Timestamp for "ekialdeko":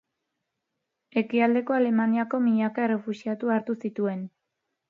1.21-1.77